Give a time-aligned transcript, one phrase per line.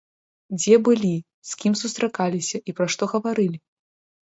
[0.59, 1.11] Дзе былі,
[1.51, 3.59] з кім сустракаліся і пра што гаварылі?